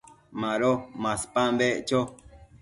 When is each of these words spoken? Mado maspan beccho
Mado 0.41 0.71
maspan 1.03 1.51
beccho 1.61 2.01